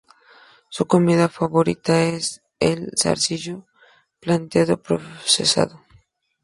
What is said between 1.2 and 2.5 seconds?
favorita es